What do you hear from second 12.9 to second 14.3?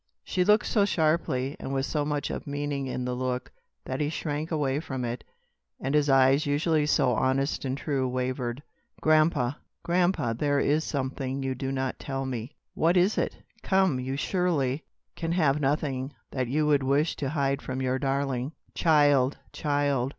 is it? Come, you